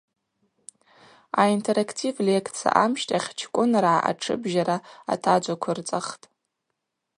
[1.41, 4.77] Аинтерактив лекция амщтахь чкӏвыныргӏа атшыбжьара
[5.13, 6.23] атаджвыквырцӏахтӏ.